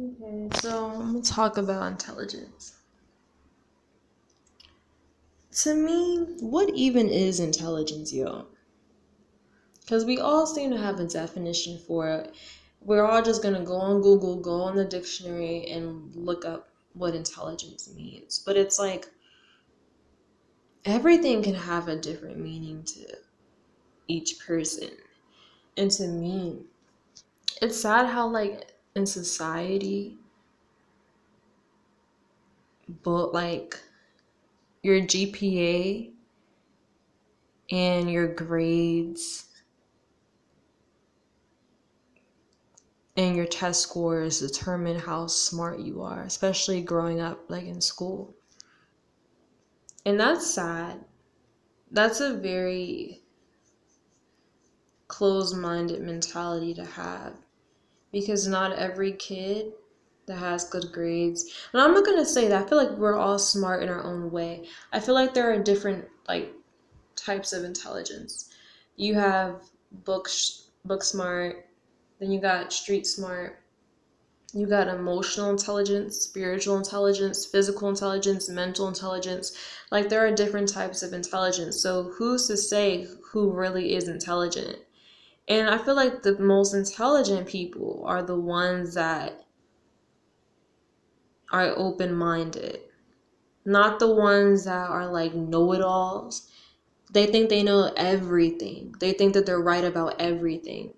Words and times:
Okay, 0.00 0.48
so 0.60 0.90
I'm 0.90 1.12
gonna 1.12 1.22
talk 1.22 1.56
about 1.56 1.90
intelligence. 1.90 2.76
To 5.62 5.74
me, 5.74 6.18
what 6.40 6.70
even 6.74 7.08
is 7.08 7.40
intelligence, 7.40 8.12
yo? 8.12 8.46
Because 9.80 10.04
we 10.04 10.20
all 10.20 10.46
seem 10.46 10.70
to 10.70 10.78
have 10.78 11.00
a 11.00 11.06
definition 11.06 11.78
for 11.78 12.08
it. 12.08 12.34
We're 12.80 13.04
all 13.04 13.22
just 13.22 13.42
gonna 13.42 13.64
go 13.64 13.74
on 13.74 14.00
Google, 14.00 14.36
go 14.36 14.60
on 14.62 14.76
the 14.76 14.84
dictionary, 14.84 15.66
and 15.66 16.14
look 16.14 16.44
up 16.44 16.68
what 16.92 17.16
intelligence 17.16 17.92
means. 17.92 18.38
But 18.38 18.56
it's 18.56 18.78
like 18.78 19.10
everything 20.84 21.42
can 21.42 21.54
have 21.54 21.88
a 21.88 21.96
different 21.96 22.38
meaning 22.38 22.84
to 22.84 23.18
each 24.08 24.38
person. 24.38 24.90
And 25.76 25.90
to 25.92 26.06
me, 26.08 26.64
it's 27.60 27.80
sad 27.80 28.06
how, 28.06 28.28
like, 28.28 28.77
in 28.98 29.06
society, 29.06 30.18
but 33.02 33.32
like 33.32 33.80
your 34.82 35.00
GPA 35.00 36.10
and 37.70 38.10
your 38.10 38.28
grades 38.28 39.46
and 43.16 43.36
your 43.36 43.46
test 43.46 43.80
scores 43.80 44.40
determine 44.40 44.98
how 44.98 45.26
smart 45.26 45.80
you 45.80 46.02
are, 46.02 46.22
especially 46.22 46.82
growing 46.82 47.20
up 47.20 47.40
like 47.48 47.64
in 47.66 47.80
school. 47.80 48.34
And 50.04 50.18
that's 50.18 50.46
sad. 50.46 51.04
That's 51.90 52.20
a 52.20 52.34
very 52.34 53.22
closed 55.08 55.56
minded 55.56 56.02
mentality 56.02 56.74
to 56.74 56.84
have 56.84 57.34
because 58.12 58.46
not 58.46 58.72
every 58.72 59.12
kid 59.12 59.72
that 60.26 60.36
has 60.36 60.68
good 60.68 60.92
grades 60.92 61.44
and 61.72 61.80
i'm 61.80 61.94
not 61.94 62.04
going 62.04 62.18
to 62.18 62.24
say 62.24 62.48
that 62.48 62.64
i 62.64 62.68
feel 62.68 62.78
like 62.78 62.96
we're 62.98 63.16
all 63.16 63.38
smart 63.38 63.82
in 63.82 63.88
our 63.88 64.02
own 64.04 64.30
way. 64.30 64.66
I 64.92 65.00
feel 65.00 65.14
like 65.14 65.34
there 65.34 65.52
are 65.52 65.58
different 65.58 66.04
like 66.28 66.52
types 67.16 67.52
of 67.52 67.64
intelligence. 67.64 68.50
You 68.96 69.14
have 69.14 69.62
book 70.04 70.28
book 70.84 71.02
smart 71.02 71.66
then 72.18 72.32
you 72.32 72.40
got 72.40 72.72
street 72.72 73.06
smart. 73.06 73.60
You 74.52 74.66
got 74.66 74.88
emotional 74.88 75.50
intelligence 75.50 76.20
spiritual 76.20 76.76
intelligence 76.78 77.46
physical 77.46 77.88
intelligence 77.88 78.48
mental 78.48 78.88
intelligence. 78.88 79.56
Like 79.90 80.08
there 80.08 80.26
are 80.26 80.32
different 80.32 80.68
types 80.68 81.02
of 81.02 81.12
intelligence. 81.12 81.80
So 81.80 82.12
who's 82.16 82.46
to 82.48 82.56
say 82.56 83.06
who 83.30 83.50
really 83.52 83.94
is 83.94 84.08
intelligent 84.08 84.78
and 85.48 85.70
I 85.70 85.78
feel 85.78 85.96
like 85.96 86.22
the 86.22 86.38
most 86.38 86.74
intelligent 86.74 87.46
people 87.48 88.02
are 88.06 88.22
the 88.22 88.38
ones 88.38 88.94
that 88.94 89.44
are 91.50 91.72
open 91.74 92.14
minded, 92.14 92.80
not 93.64 93.98
the 93.98 94.14
ones 94.14 94.66
that 94.66 94.90
are 94.90 95.06
like 95.06 95.34
know 95.34 95.72
it 95.72 95.80
alls. 95.80 96.50
They 97.10 97.26
think 97.26 97.48
they 97.48 97.62
know 97.62 97.90
everything, 97.96 98.94
they 99.00 99.12
think 99.12 99.32
that 99.32 99.46
they're 99.46 99.60
right 99.60 99.84
about 99.84 100.20
everything. 100.20 100.92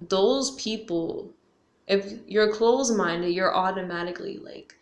Those 0.00 0.50
people, 0.56 1.32
if 1.86 2.12
you're 2.26 2.52
closed 2.52 2.96
minded, 2.96 3.30
you're 3.30 3.54
automatically 3.54 4.38
like, 4.38 4.74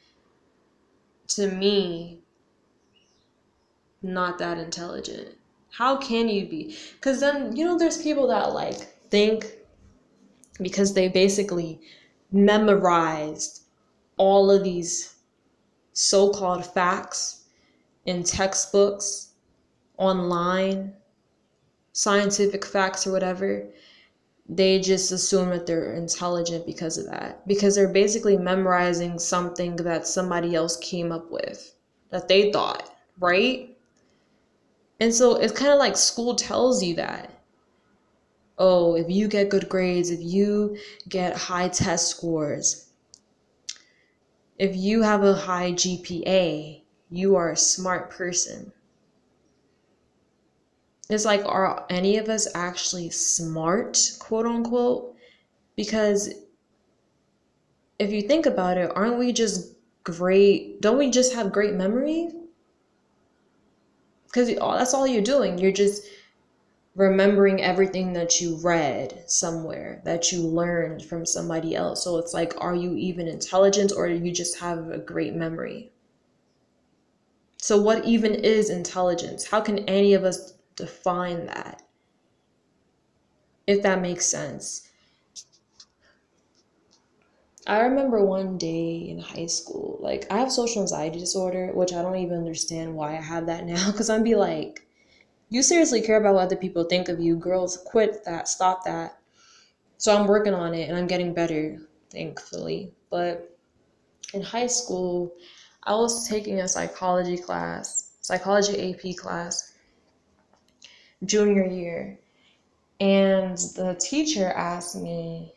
to 1.28 1.46
me, 1.48 2.20
not 4.02 4.38
that 4.38 4.58
intelligent. 4.58 5.36
How 5.76 5.96
can 5.96 6.28
you 6.28 6.46
be? 6.46 6.76
Because 6.94 7.18
then, 7.18 7.56
you 7.56 7.64
know, 7.64 7.76
there's 7.76 8.00
people 8.00 8.28
that 8.28 8.52
like 8.52 8.76
think 9.10 9.46
because 10.62 10.94
they 10.94 11.08
basically 11.08 11.80
memorized 12.30 13.62
all 14.16 14.52
of 14.52 14.62
these 14.62 15.16
so 15.92 16.30
called 16.30 16.64
facts 16.64 17.46
in 18.06 18.22
textbooks, 18.22 19.32
online, 19.96 20.92
scientific 21.92 22.64
facts, 22.64 23.04
or 23.04 23.12
whatever. 23.12 23.68
They 24.48 24.78
just 24.78 25.10
assume 25.10 25.50
that 25.50 25.66
they're 25.66 25.94
intelligent 25.94 26.66
because 26.66 26.98
of 26.98 27.06
that. 27.06 27.44
Because 27.48 27.74
they're 27.74 27.88
basically 27.88 28.36
memorizing 28.36 29.18
something 29.18 29.74
that 29.76 30.06
somebody 30.06 30.54
else 30.54 30.76
came 30.76 31.10
up 31.10 31.32
with 31.32 31.74
that 32.10 32.28
they 32.28 32.52
thought, 32.52 32.94
right? 33.18 33.73
And 35.00 35.12
so 35.12 35.36
it's 35.36 35.52
kind 35.52 35.72
of 35.72 35.78
like 35.78 35.96
school 35.96 36.34
tells 36.34 36.82
you 36.82 36.94
that. 36.96 37.30
Oh, 38.56 38.94
if 38.94 39.10
you 39.10 39.26
get 39.26 39.50
good 39.50 39.68
grades, 39.68 40.10
if 40.10 40.20
you 40.22 40.76
get 41.08 41.36
high 41.36 41.68
test 41.68 42.08
scores, 42.08 42.88
if 44.58 44.76
you 44.76 45.02
have 45.02 45.24
a 45.24 45.34
high 45.34 45.72
GPA, 45.72 46.82
you 47.10 47.34
are 47.34 47.50
a 47.50 47.56
smart 47.56 48.10
person. 48.10 48.72
It's 51.10 51.24
like, 51.24 51.44
are 51.44 51.84
any 51.90 52.16
of 52.16 52.28
us 52.28 52.46
actually 52.54 53.10
smart, 53.10 53.98
quote 54.20 54.46
unquote? 54.46 55.14
Because 55.76 56.32
if 57.98 58.12
you 58.12 58.22
think 58.22 58.46
about 58.46 58.78
it, 58.78 58.90
aren't 58.94 59.18
we 59.18 59.32
just 59.32 59.74
great? 60.04 60.80
Don't 60.80 60.98
we 60.98 61.10
just 61.10 61.34
have 61.34 61.52
great 61.52 61.74
memory? 61.74 62.30
Because 64.34 64.56
that's 64.56 64.94
all 64.94 65.06
you're 65.06 65.22
doing. 65.22 65.58
You're 65.58 65.70
just 65.70 66.08
remembering 66.96 67.62
everything 67.62 68.12
that 68.14 68.40
you 68.40 68.56
read 68.56 69.22
somewhere, 69.28 70.02
that 70.04 70.32
you 70.32 70.40
learned 70.40 71.04
from 71.04 71.24
somebody 71.24 71.76
else. 71.76 72.02
So 72.02 72.18
it's 72.18 72.34
like, 72.34 72.52
are 72.58 72.74
you 72.74 72.96
even 72.96 73.28
intelligent 73.28 73.92
or 73.96 74.08
do 74.08 74.16
you 74.16 74.32
just 74.32 74.58
have 74.58 74.90
a 74.90 74.98
great 74.98 75.34
memory? 75.34 75.92
So, 77.58 77.80
what 77.80 78.04
even 78.04 78.34
is 78.34 78.70
intelligence? 78.70 79.46
How 79.46 79.60
can 79.60 79.78
any 79.80 80.14
of 80.14 80.24
us 80.24 80.54
define 80.74 81.46
that? 81.46 81.82
If 83.66 83.82
that 83.82 84.02
makes 84.02 84.26
sense. 84.26 84.88
I 87.66 87.80
remember 87.80 88.22
one 88.22 88.58
day 88.58 88.96
in 89.08 89.18
high 89.18 89.46
school, 89.46 89.98
like 90.00 90.26
I 90.30 90.38
have 90.38 90.52
social 90.52 90.82
anxiety 90.82 91.18
disorder, 91.18 91.72
which 91.72 91.94
I 91.94 92.02
don't 92.02 92.16
even 92.16 92.36
understand 92.36 92.94
why 92.94 93.16
I 93.16 93.22
have 93.22 93.46
that 93.46 93.64
now. 93.64 93.90
Cause 93.96 94.10
I'd 94.10 94.22
be 94.22 94.34
like, 94.34 94.86
you 95.48 95.62
seriously 95.62 96.02
care 96.02 96.18
about 96.18 96.34
what 96.34 96.44
other 96.44 96.56
people 96.56 96.84
think 96.84 97.08
of 97.08 97.20
you. 97.20 97.36
Girls, 97.36 97.78
quit 97.86 98.24
that, 98.24 98.48
stop 98.48 98.84
that. 98.84 99.18
So 99.96 100.14
I'm 100.14 100.26
working 100.26 100.52
on 100.52 100.74
it 100.74 100.88
and 100.88 100.98
I'm 100.98 101.06
getting 101.06 101.32
better, 101.32 101.78
thankfully. 102.10 102.92
But 103.08 103.56
in 104.34 104.42
high 104.42 104.66
school, 104.66 105.32
I 105.84 105.94
was 105.94 106.28
taking 106.28 106.60
a 106.60 106.68
psychology 106.68 107.38
class, 107.38 108.10
psychology 108.20 108.92
AP 108.92 109.16
class, 109.16 109.72
junior 111.24 111.64
year. 111.64 112.18
And 113.00 113.56
the 113.56 113.96
teacher 113.98 114.50
asked 114.50 114.96
me, 114.96 115.53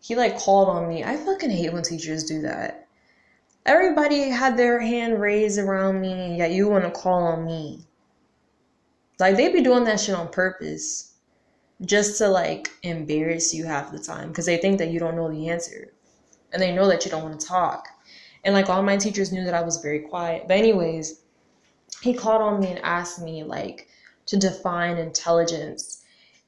he 0.00 0.16
like 0.16 0.38
called 0.38 0.68
on 0.68 0.88
me. 0.88 1.04
I 1.04 1.16
fucking 1.16 1.50
hate 1.50 1.72
when 1.72 1.82
teachers 1.82 2.24
do 2.24 2.40
that. 2.42 2.88
Everybody 3.66 4.30
had 4.30 4.56
their 4.56 4.80
hand 4.80 5.20
raised 5.20 5.58
around 5.58 6.00
me, 6.00 6.38
yet 6.38 6.52
you 6.52 6.68
want 6.68 6.84
to 6.84 6.90
call 6.90 7.22
on 7.22 7.44
me. 7.44 7.84
Like 9.18 9.36
they 9.36 9.52
be 9.52 9.60
doing 9.60 9.84
that 9.84 10.00
shit 10.00 10.14
on 10.14 10.28
purpose, 10.28 11.12
just 11.82 12.16
to 12.18 12.28
like 12.28 12.70
embarrass 12.82 13.52
you 13.54 13.66
half 13.66 13.92
the 13.92 13.98
time 13.98 14.28
because 14.28 14.46
they 14.46 14.56
think 14.56 14.78
that 14.78 14.90
you 14.90 14.98
don't 14.98 15.16
know 15.16 15.30
the 15.30 15.50
answer, 15.50 15.92
and 16.52 16.62
they 16.62 16.74
know 16.74 16.88
that 16.88 17.04
you 17.04 17.10
don't 17.10 17.22
want 17.22 17.38
to 17.38 17.46
talk. 17.46 17.86
And 18.42 18.54
like 18.54 18.70
all 18.70 18.82
my 18.82 18.96
teachers 18.96 19.32
knew 19.32 19.44
that 19.44 19.54
I 19.54 19.60
was 19.60 19.82
very 19.82 20.00
quiet. 20.00 20.48
But 20.48 20.56
anyways, 20.56 21.20
he 22.00 22.14
called 22.14 22.40
on 22.40 22.60
me 22.60 22.68
and 22.68 22.78
asked 22.80 23.20
me 23.20 23.44
like 23.44 23.88
to 24.26 24.38
define 24.38 24.96
intelligence 24.96 25.99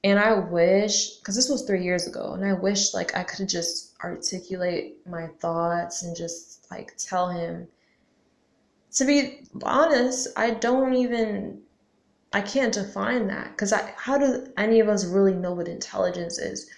and 0.05 0.19
I 0.19 0.35
wish, 0.35 1.17
because 1.17 1.37
this 1.37 1.49
was 1.49 1.63
three 1.63 1.85
years 1.85 2.09
ago, 2.09 2.33
and 2.33 2.45
I 2.45 2.53
wish 2.55 2.93
like 2.93 3.17
I 3.17 3.23
could 3.23 3.49
just 3.49 3.95
articulate 4.03 4.97
my 5.07 5.29
thoughts 5.41 6.03
and 6.03 6.17
just 6.17 6.67
like 6.71 6.97
tell 6.97 7.29
him. 7.29 7.69
To 8.97 9.05
be 9.05 9.45
honest, 9.63 10.29
I 10.37 10.51
don't 10.51 10.95
even, 10.95 11.63
I 12.33 12.41
can't 12.41 12.75
define 12.75 13.29
that 13.29 13.53
because 13.53 13.73
I, 13.73 13.95
how 13.97 14.19
do 14.19 14.53
any 14.57 14.81
of 14.81 14.89
us 14.89 15.07
really 15.07 15.35
know 15.35 15.53
what 15.53 15.69
intelligence 15.69 16.39
is? 16.39 16.69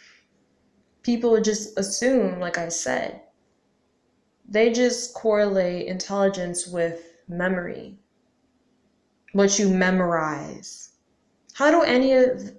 People 1.02 1.40
just 1.40 1.78
assume, 1.78 2.40
like 2.40 2.58
I 2.58 2.68
said, 2.68 3.22
they 4.46 4.70
just 4.70 5.14
correlate 5.14 5.86
intelligence 5.86 6.66
with 6.66 7.16
memory, 7.26 7.96
what 9.32 9.58
you 9.58 9.70
memorize. 9.70 10.90
How 11.54 11.70
do 11.70 11.82
any 11.82 12.12
of 12.12 12.54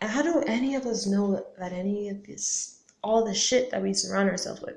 how 0.00 0.22
do 0.22 0.42
any 0.46 0.74
of 0.74 0.86
us 0.86 1.06
know 1.06 1.44
that 1.58 1.72
any 1.72 2.08
of 2.08 2.24
this, 2.24 2.82
all 3.02 3.24
the 3.24 3.34
shit 3.34 3.70
that 3.70 3.82
we 3.82 3.92
surround 3.92 4.30
ourselves 4.30 4.60
with, 4.60 4.76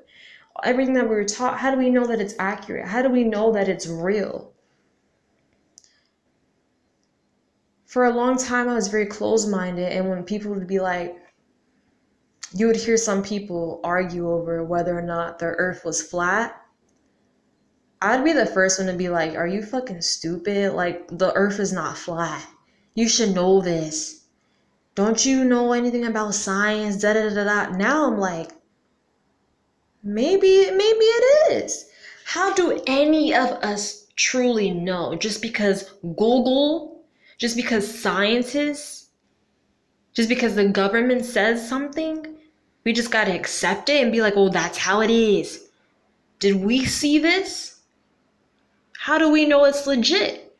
everything 0.64 0.94
that 0.94 1.08
we 1.08 1.14
were 1.14 1.24
taught, 1.24 1.58
how 1.58 1.70
do 1.70 1.78
we 1.78 1.90
know 1.90 2.06
that 2.06 2.20
it's 2.20 2.34
accurate? 2.38 2.86
How 2.86 3.02
do 3.02 3.08
we 3.08 3.24
know 3.24 3.52
that 3.52 3.68
it's 3.68 3.86
real? 3.86 4.52
For 7.86 8.06
a 8.06 8.10
long 8.10 8.38
time, 8.38 8.68
I 8.68 8.74
was 8.74 8.88
very 8.88 9.06
closed 9.06 9.50
minded, 9.50 9.92
and 9.92 10.08
when 10.08 10.24
people 10.24 10.52
would 10.54 10.66
be 10.66 10.80
like, 10.80 11.16
you 12.54 12.66
would 12.66 12.76
hear 12.76 12.96
some 12.96 13.22
people 13.22 13.80
argue 13.84 14.30
over 14.30 14.64
whether 14.64 14.98
or 14.98 15.02
not 15.02 15.38
the 15.38 15.46
earth 15.46 15.84
was 15.84 16.02
flat. 16.02 16.60
I'd 18.00 18.24
be 18.24 18.32
the 18.32 18.46
first 18.46 18.78
one 18.78 18.88
to 18.88 18.94
be 18.94 19.08
like, 19.08 19.36
Are 19.36 19.46
you 19.46 19.62
fucking 19.62 20.02
stupid? 20.02 20.72
Like, 20.72 21.06
the 21.08 21.32
earth 21.34 21.60
is 21.60 21.72
not 21.72 21.96
flat. 21.96 22.46
You 22.94 23.08
should 23.08 23.34
know 23.34 23.60
this. 23.60 24.21
Don't 24.94 25.24
you 25.24 25.44
know 25.44 25.72
anything 25.72 26.04
about 26.04 26.34
science? 26.34 26.96
Da 26.96 27.14
da 27.14 27.30
da 27.30 27.44
da. 27.44 27.76
Now 27.76 28.06
I'm 28.06 28.18
like, 28.18 28.50
maybe, 30.02 30.70
maybe 30.70 31.04
it 31.04 31.52
is. 31.52 31.88
How 32.24 32.52
do 32.52 32.80
any 32.86 33.34
of 33.34 33.48
us 33.62 34.06
truly 34.16 34.70
know? 34.70 35.14
Just 35.14 35.40
because 35.40 35.90
Google, 36.02 37.02
just 37.38 37.56
because 37.56 38.00
scientists, 38.00 39.08
just 40.14 40.28
because 40.28 40.54
the 40.54 40.68
government 40.68 41.24
says 41.24 41.66
something, 41.66 42.26
we 42.84 42.92
just 42.92 43.10
gotta 43.10 43.34
accept 43.34 43.88
it 43.88 44.02
and 44.02 44.12
be 44.12 44.20
like, 44.20 44.34
oh, 44.36 44.50
that's 44.50 44.78
how 44.78 45.00
it 45.00 45.10
is. 45.10 45.68
Did 46.38 46.56
we 46.56 46.84
see 46.84 47.18
this? 47.18 47.80
How 48.98 49.16
do 49.18 49.30
we 49.30 49.46
know 49.46 49.64
it's 49.64 49.86
legit? 49.86 50.56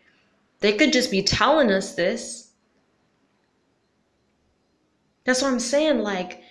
They 0.61 0.73
could 0.73 0.93
just 0.93 1.11
be 1.11 1.23
telling 1.23 1.71
us 1.71 1.95
this. 1.95 2.42
That's 5.25 5.43
what 5.43 5.53
I'm 5.53 5.61
saying. 5.61 6.01
Like, 6.01 6.43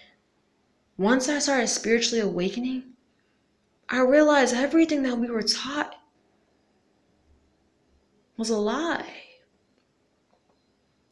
once 0.98 1.28
I 1.28 1.40
started 1.40 1.68
spiritually 1.68 2.22
awakening, 2.22 2.84
I 3.90 4.02
realized 4.02 4.56
everything 4.56 5.04
that 5.04 5.18
we 5.18 5.30
were 5.30 5.42
taught 5.42 5.96
was 8.38 8.50
a 8.50 8.58
lie. 8.58 9.06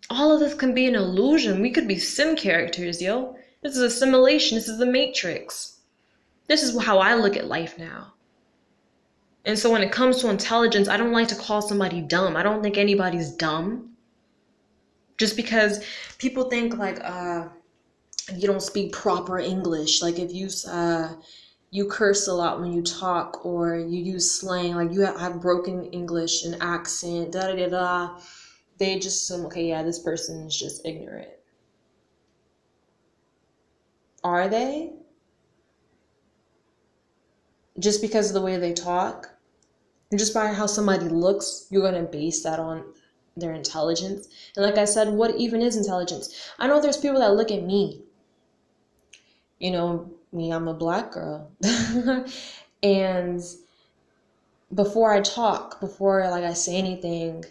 All 0.09 0.31
of 0.31 0.39
this 0.39 0.53
can 0.53 0.73
be 0.73 0.87
an 0.87 0.95
illusion. 0.95 1.61
We 1.61 1.71
could 1.71 1.87
be 1.87 1.99
sim 1.99 2.35
characters, 2.35 3.01
yo. 3.01 3.35
This 3.61 3.75
is 3.75 3.81
a 3.81 3.89
simulation. 3.89 4.57
This 4.57 4.67
is 4.67 4.79
the 4.79 4.85
matrix. 4.85 5.81
This 6.47 6.63
is 6.63 6.81
how 6.83 6.99
I 6.99 7.15
look 7.15 7.35
at 7.37 7.47
life 7.47 7.77
now. 7.77 8.13
And 9.45 9.57
so 9.57 9.71
when 9.71 9.83
it 9.83 9.91
comes 9.91 10.17
to 10.17 10.29
intelligence, 10.29 10.87
I 10.87 10.97
don't 10.97 11.11
like 11.11 11.27
to 11.29 11.35
call 11.35 11.61
somebody 11.61 12.01
dumb. 12.01 12.35
I 12.35 12.43
don't 12.43 12.63
think 12.63 12.77
anybody's 12.77 13.31
dumb. 13.31 13.91
Just 15.19 15.35
because 15.35 15.85
people 16.17 16.45
think 16.49 16.77
like 16.77 16.99
uh 17.03 17.49
you 18.35 18.47
don't 18.47 18.61
speak 18.61 18.93
proper 18.93 19.37
English, 19.37 20.01
like 20.01 20.17
if 20.17 20.33
you 20.33 20.49
uh 20.67 21.13
you 21.71 21.87
curse 21.87 22.27
a 22.27 22.33
lot 22.33 22.59
when 22.59 22.71
you 22.73 22.81
talk 22.81 23.45
or 23.45 23.77
you 23.77 24.01
use 24.01 24.39
slang, 24.39 24.75
like 24.75 24.91
you 24.91 25.01
have 25.01 25.41
broken 25.41 25.85
English 25.85 26.45
and 26.45 26.57
accent, 26.61 27.33
da 27.33 27.47
da 27.47 27.55
da 27.55 27.67
da. 27.69 28.19
They 28.79 28.97
just 28.97 29.23
assume, 29.23 29.45
okay, 29.47 29.67
yeah, 29.67 29.83
this 29.83 29.99
person 29.99 30.47
is 30.47 30.57
just 30.57 30.85
ignorant. 30.85 31.29
Are 34.23 34.47
they? 34.47 34.93
Just 37.77 38.01
because 38.01 38.29
of 38.29 38.33
the 38.33 38.41
way 38.41 38.57
they 38.57 38.73
talk? 38.73 39.29
And 40.11 40.19
just 40.19 40.33
by 40.33 40.47
how 40.47 40.65
somebody 40.65 41.07
looks, 41.07 41.67
you're 41.69 41.81
going 41.81 42.03
to 42.03 42.09
base 42.09 42.41
that 42.43 42.59
on 42.59 42.83
their 43.39 43.53
intelligence. 43.53 44.27
And 44.55 44.65
like 44.65 44.77
I 44.77 44.85
said, 44.85 45.09
what 45.09 45.35
even 45.35 45.61
is 45.61 45.75
intelligence? 45.75 46.51
I 46.59 46.67
know 46.67 46.81
there's 46.81 46.97
people 46.97 47.19
that 47.19 47.35
look 47.35 47.51
at 47.51 47.63
me. 47.63 48.01
You 49.59 49.71
know, 49.71 50.11
me, 50.31 50.51
I'm 50.51 50.67
a 50.67 50.73
black 50.73 51.11
girl. 51.11 51.51
and 52.83 53.41
before 54.73 55.11
I 55.11 55.21
talk, 55.21 55.79
before 55.79 56.29
like 56.29 56.43
I 56.43 56.53
say 56.53 56.75
anything, 56.75 57.45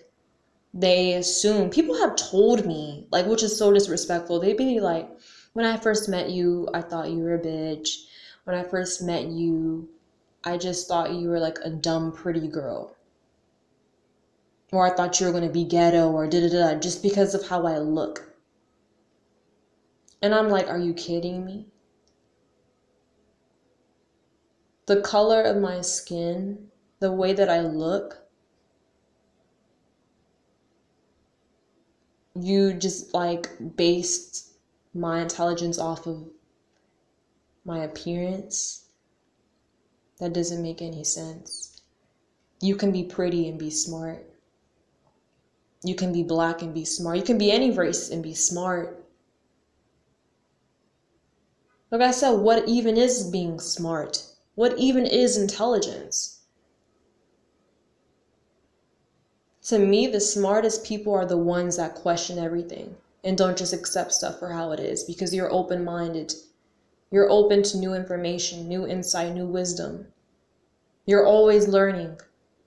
they 0.73 1.15
assume 1.15 1.71
people 1.71 1.99
have 1.99 2.17
told 2.17 2.67
me, 2.67 3.07
like 3.11 3.27
which 3.27 3.43
is 3.43 3.57
so 3.57 3.73
disrespectful. 3.73 4.41
They'd 4.41 4.57
be 4.57 4.81
like, 4.81 5.11
when 5.55 5.67
I 5.67 5.77
first 5.77 6.09
met 6.09 6.31
you, 6.31 6.69
I 6.73 6.83
thought 6.83 7.11
you 7.11 7.19
were 7.19 7.35
a 7.35 7.41
bitch. 7.41 8.05
When 8.45 8.55
I 8.55 8.63
first 8.63 9.03
met 9.03 9.27
you, 9.27 9.89
I 10.45 10.57
just 10.57 10.87
thought 10.87 11.13
you 11.13 11.29
were 11.29 11.41
like 11.41 11.59
a 11.65 11.71
dumb, 11.71 12.13
pretty 12.13 12.47
girl. 12.49 12.95
Or 14.71 14.87
I 14.87 14.95
thought 14.95 15.19
you 15.19 15.27
were 15.27 15.33
going 15.33 15.47
to 15.47 15.53
be 15.53 15.65
ghetto 15.65 16.11
or 16.11 16.27
da 16.27 16.41
da 16.41 16.49
da 16.49 16.79
just 16.79 17.03
because 17.03 17.35
of 17.35 17.49
how 17.49 17.67
I 17.67 17.79
look. 17.79 18.35
And 20.21 20.35
I'm 20.35 20.49
like, 20.49 20.69
are 20.69 20.79
you 20.79 20.93
kidding 20.93 21.45
me? 21.45 21.67
The 24.87 25.01
color 25.01 25.43
of 25.43 25.59
my 25.59 25.81
skin, 25.81 26.69
the 26.99 27.13
way 27.13 27.33
that 27.33 27.49
I 27.49 27.61
look, 27.61 28.19
you 32.35 32.73
just 32.73 33.15
like 33.15 33.49
based 33.77 34.53
my 34.95 35.21
intelligence 35.21 35.79
off 35.79 36.07
of 36.07 36.29
my 37.65 37.85
appearance, 37.85 38.87
that 40.19 40.33
doesn't 40.33 40.63
make 40.63 40.83
any 40.83 41.05
sense. 41.05 41.83
You 42.61 42.77
can 42.77 42.91
be 42.91 43.05
pretty 43.05 43.49
and 43.49 43.59
be 43.59 43.71
smart. 43.71 44.25
You 45.83 45.95
can 45.95 46.13
be 46.13 46.23
black 46.23 46.63
and 46.63 46.75
be 46.75 46.85
smart. 46.85 47.19
You 47.19 47.23
can 47.23 47.39
be 47.39 47.53
any 47.53 47.71
race 47.71 48.11
and 48.11 48.23
be 48.23 48.35
smart. 48.35 49.05
Like 51.91 52.01
I 52.01 52.11
said, 52.11 52.33
what 52.33 52.69
even 52.69 52.97
is 52.97 53.31
being 53.31 53.61
smart? 53.61 54.25
What 54.55 54.77
even 54.79 55.07
is 55.07 55.37
intelligence? 55.37 56.41
To 59.69 59.79
me, 59.79 60.07
the 60.07 60.21
smartest 60.21 60.85
people 60.85 61.15
are 61.15 61.27
the 61.27 61.39
ones 61.39 61.77
that 61.77 61.95
question 61.95 62.39
everything 62.39 62.97
and 63.23 63.37
don't 63.37 63.59
just 63.59 63.73
accept 63.73 64.13
stuff 64.13 64.39
for 64.39 64.51
how 64.51 64.73
it 64.73 64.81
is 64.81 65.05
because 65.05 65.35
you're 65.35 65.53
open 65.53 65.85
minded. 65.85 66.35
You're 67.11 67.31
open 67.31 67.63
to 67.65 67.79
new 67.79 67.95
information, 67.95 68.69
new 68.69 68.87
insight, 68.87 69.35
new 69.35 69.47
wisdom. 69.47 70.07
You're 71.07 71.27
always 71.27 71.69
learning. 71.69 72.19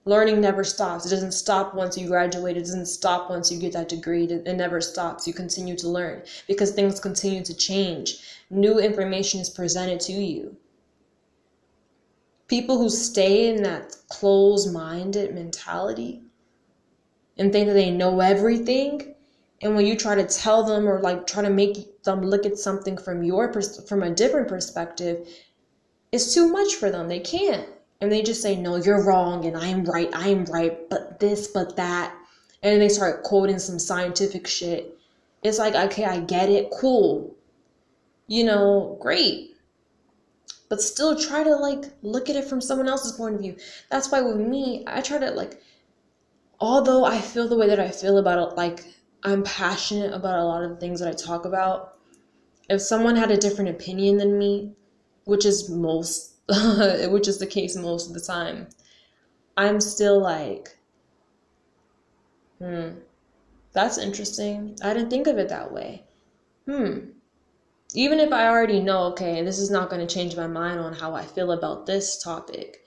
Learning 0.06 0.42
never 0.42 0.64
stops. 0.64 1.06
It 1.06 1.10
doesn't 1.10 1.34
stop 1.34 1.76
once 1.76 1.98
you 1.98 2.08
graduate. 2.08 2.58
It 2.58 2.62
doesn't 2.62 2.88
stop 2.88 3.30
once 3.30 3.52
you 3.52 3.60
get 3.60 3.74
that 3.74 3.90
degree. 3.90 4.24
It, 4.24 4.48
it 4.48 4.56
never 4.56 4.82
stops. 4.82 5.28
You 5.28 5.34
continue 5.34 5.76
to 5.78 5.88
learn 5.88 6.24
because 6.48 6.72
things 6.72 7.00
continue 7.00 7.44
to 7.44 7.54
change. 7.54 8.18
New 8.50 8.80
information 8.80 9.40
is 9.40 9.50
presented 9.50 10.00
to 10.02 10.14
you. 10.14 10.58
People 12.48 12.80
who 12.80 12.90
stay 12.90 13.50
in 13.50 13.64
that 13.64 13.96
closed 14.10 14.74
minded 14.74 15.36
mentality 15.36 16.22
and 17.38 17.52
think 17.52 17.68
that 17.68 17.74
they 17.74 17.92
know 17.92 18.20
everything 18.20 19.16
and 19.62 19.76
when 19.76 19.86
you 19.86 19.96
try 19.96 20.16
to 20.16 20.26
tell 20.26 20.64
them 20.64 20.88
or 20.88 21.00
like 21.00 21.28
try 21.28 21.44
to 21.44 21.50
make 21.50 22.04
them 22.04 22.22
look 22.22 22.46
at 22.46 22.58
something 22.58 22.98
from 22.98 23.24
your 23.24 23.52
pers- 23.52 23.88
from 23.88 24.04
a 24.04 24.10
different 24.10 24.48
perspective 24.48 25.28
it's 26.12 26.34
too 26.34 26.48
much 26.48 26.76
for 26.76 26.90
them 26.90 27.08
they 27.08 27.20
can't 27.20 27.68
and 28.02 28.12
they 28.12 28.22
just 28.22 28.42
say 28.42 28.56
no 28.56 28.76
you're 28.76 29.06
wrong 29.06 29.46
and 29.46 29.56
i'm 29.56 29.86
right 29.86 30.10
i'm 30.14 30.44
right 30.46 30.90
but 30.90 31.20
this 31.22 31.48
but 31.48 31.78
that. 31.78 32.14
And 32.64 32.80
they 32.80 32.90
start 32.90 33.24
quoting 33.24 33.58
some 33.58 33.80
scientific 33.80 34.46
shit. 34.46 34.98
It's 35.44 35.58
like 35.60 35.76
okay 35.76 36.04
i 36.04 36.20
get 36.20 36.50
it 36.50 36.70
cool. 36.72 37.34
You 38.28 38.44
know 38.44 38.98
great. 39.00 39.56
But 40.68 40.82
still 40.82 41.18
try 41.18 41.44
to 41.44 41.56
like 41.56 41.86
look 42.02 42.30
at 42.30 42.36
it 42.36 42.46
from 42.46 42.60
someone 42.60 42.90
else's 42.90 43.14
point 43.14 43.36
of 43.36 43.42
view. 43.42 43.56
That's 43.90 44.12
why 44.12 44.22
with 44.22 44.38
me 44.38 44.84
i 44.88 45.00
try 45.00 45.20
to 45.20 45.32
like 45.32 45.62
although 46.60 47.06
i 47.06 47.20
feel 47.20 47.48
the 47.48 47.58
way 47.58 47.68
that 47.68 47.80
i 47.80 47.90
feel 47.90 48.18
about 48.18 48.52
it 48.52 48.58
like 48.58 48.86
I'm 49.24 49.44
passionate 49.44 50.14
about 50.14 50.40
a 50.40 50.44
lot 50.44 50.64
of 50.64 50.72
the 50.72 50.76
things 50.78 51.00
that 51.00 51.10
I 51.10 51.12
talk 51.12 51.46
about. 51.46 51.96
If 52.70 52.82
someone 52.82 53.16
had 53.16 53.30
a 53.30 53.38
different 53.38 53.70
opinion 53.70 54.18
than 54.18 54.40
me, 54.40 54.74
which 55.26 55.46
is 55.46 55.70
most 55.70 56.31
which 57.12 57.28
is 57.28 57.40
the 57.40 57.48
case 57.48 57.76
most 57.76 58.08
of 58.08 58.14
the 58.14 58.22
time, 58.22 58.68
I'm 59.58 59.80
still 59.82 60.20
like 60.20 60.78
hmm 62.60 62.92
that's 63.74 63.98
interesting. 63.98 64.78
I 64.84 64.94
didn't 64.94 65.10
think 65.10 65.28
of 65.28 65.38
it 65.38 65.50
that 65.50 65.72
way. 65.72 66.04
Hmm. 66.66 67.12
Even 67.94 68.20
if 68.20 68.32
I 68.32 68.48
already 68.48 68.82
know, 68.82 69.04
okay, 69.08 69.44
this 69.44 69.60
is 69.60 69.72
not 69.72 69.90
going 69.90 70.06
to 70.06 70.14
change 70.14 70.36
my 70.36 70.48
mind 70.48 70.80
on 70.80 70.94
how 70.94 71.14
I 71.14 71.26
feel 71.26 71.52
about 71.52 71.86
this 71.86 72.22
topic, 72.22 72.86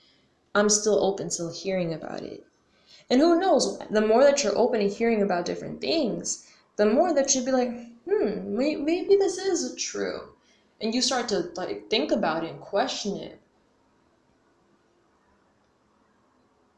I'm 0.53 0.69
still 0.69 1.03
open 1.03 1.29
to 1.29 1.51
hearing 1.51 1.93
about 1.93 2.21
it. 2.21 2.45
And 3.09 3.19
who 3.19 3.39
knows, 3.39 3.79
the 3.91 4.01
more 4.01 4.23
that 4.23 4.43
you're 4.43 4.57
open 4.57 4.79
to 4.79 4.87
hearing 4.87 5.21
about 5.21 5.45
different 5.45 5.81
things, 5.81 6.47
the 6.75 6.85
more 6.85 7.13
that 7.13 7.33
you'd 7.35 7.45
be 7.45 7.51
like, 7.51 7.69
hmm, 8.09 8.57
maybe 8.57 9.15
this 9.15 9.37
is 9.37 9.75
true. 9.75 10.21
And 10.81 10.93
you 10.93 11.01
start 11.01 11.29
to 11.29 11.51
like 11.55 11.89
think 11.89 12.11
about 12.11 12.43
it 12.43 12.51
and 12.51 12.59
question 12.59 13.17
it. 13.17 13.39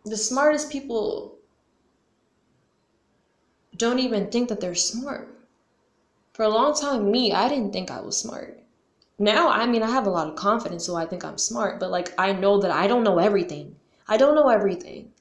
The 0.07 0.15
smartest 0.15 0.71
people 0.71 1.35
don't 3.75 3.99
even 3.99 4.31
think 4.31 4.47
that 4.47 4.61
they're 4.61 4.73
smart. 4.73 5.27
For 6.31 6.43
a 6.43 6.49
long 6.49 6.73
time, 6.73 7.11
me, 7.11 7.33
I 7.33 7.49
didn't 7.49 7.73
think 7.73 7.91
I 7.91 7.99
was 7.99 8.17
smart. 8.17 8.63
Now, 9.19 9.49
I 9.49 9.65
mean, 9.65 9.83
I 9.83 9.89
have 9.89 10.07
a 10.07 10.09
lot 10.09 10.29
of 10.29 10.35
confidence, 10.35 10.85
so 10.85 10.95
I 10.95 11.05
think 11.05 11.25
I'm 11.25 11.37
smart, 11.37 11.79
but 11.79 11.91
like, 11.91 12.13
I 12.17 12.31
know 12.31 12.61
that 12.61 12.71
I 12.71 12.87
don't 12.87 13.03
know 13.03 13.19
everything. 13.19 13.75
I 14.07 14.15
don't 14.15 14.35
know 14.35 14.47
everything. 14.47 15.11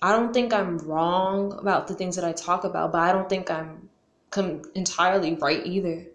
I 0.00 0.12
don't 0.12 0.32
think 0.32 0.52
I'm 0.52 0.78
wrong 0.78 1.58
about 1.58 1.88
the 1.88 1.94
things 1.94 2.14
that 2.14 2.24
I 2.24 2.32
talk 2.32 2.62
about, 2.62 2.92
but 2.92 3.00
I 3.00 3.10
don't 3.10 3.28
think 3.28 3.50
I'm 3.50 3.88
entirely 4.76 5.34
right 5.34 5.66
either. 5.66 6.06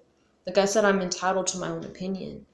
Like 0.46 0.58
I 0.58 0.66
said, 0.66 0.86
I'm 0.86 1.02
entitled 1.02 1.48
to 1.48 1.58
my 1.58 1.68
own 1.68 1.84
opinion. 1.84 2.46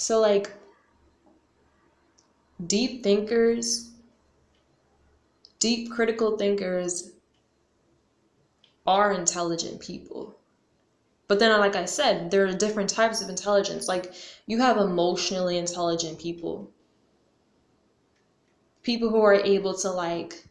So, 0.00 0.18
like, 0.18 0.50
deep 2.66 3.02
thinkers, 3.02 3.90
deep 5.58 5.92
critical 5.92 6.38
thinkers 6.38 7.10
are 8.86 9.12
intelligent 9.12 9.78
people. 9.78 10.38
But 11.28 11.38
then, 11.38 11.60
like 11.60 11.76
I 11.76 11.84
said, 11.84 12.30
there 12.30 12.46
are 12.46 12.52
different 12.54 12.88
types 12.88 13.20
of 13.20 13.28
intelligence. 13.28 13.88
Like, 13.88 14.14
you 14.46 14.58
have 14.60 14.78
emotionally 14.78 15.58
intelligent 15.58 16.18
people, 16.18 16.70
people 18.82 19.10
who 19.10 19.20
are 19.20 19.34
able 19.34 19.74
to, 19.74 19.90
like, 19.90 20.46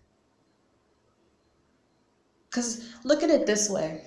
because 2.51 2.88
look 3.03 3.24
at 3.24 3.32
it 3.32 3.48
this 3.48 3.68
way 3.68 4.03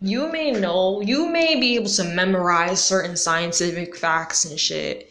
you 0.00 0.30
may 0.32 0.50
know, 0.50 1.00
you 1.00 1.28
may 1.28 1.58
be 1.58 1.76
able 1.76 1.90
to 1.90 2.04
memorize 2.04 2.82
certain 2.82 3.16
scientific 3.16 3.96
facts 3.96 4.44
and 4.44 4.58
shit. 4.58 5.10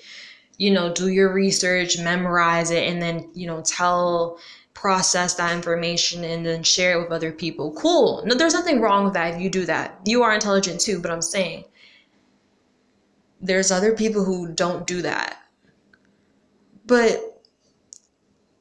You 0.57 0.71
know, 0.71 0.93
do 0.93 1.07
your 1.07 1.31
research, 1.31 1.99
memorize 1.99 2.71
it, 2.71 2.87
and 2.87 3.01
then, 3.01 3.29
you 3.33 3.47
know, 3.47 3.61
tell 3.61 4.39
process 4.73 5.35
that 5.35 5.53
information 5.55 6.23
and 6.23 6.45
then 6.45 6.63
share 6.63 6.99
it 6.99 7.03
with 7.03 7.11
other 7.11 7.31
people. 7.31 7.71
Cool. 7.73 8.23
No, 8.25 8.33
there's 8.35 8.53
nothing 8.53 8.81
wrong 8.81 9.03
with 9.03 9.13
that 9.13 9.35
if 9.35 9.41
you 9.41 9.49
do 9.49 9.65
that. 9.65 9.99
You 10.05 10.23
are 10.23 10.33
intelligent 10.33 10.79
too, 10.79 10.99
but 10.99 11.11
I'm 11.11 11.21
saying 11.21 11.65
there's 13.41 13.71
other 13.71 13.93
people 13.93 14.23
who 14.23 14.51
don't 14.51 14.87
do 14.87 15.01
that. 15.01 15.37
But 16.85 17.41